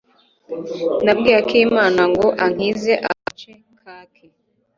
[1.03, 4.25] Nabwiye akimana ngo ankize agace kake.